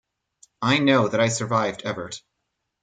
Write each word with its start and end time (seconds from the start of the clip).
I 0.63 0.79
know 0.79 1.09
that 1.09 1.19
I 1.21 1.27
survived 1.27 1.83
Evert. 1.85 2.23